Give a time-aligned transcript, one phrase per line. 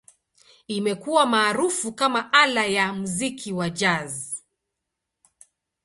[0.67, 4.41] Imekuwa maarufu kama ala ya muziki wa Jazz.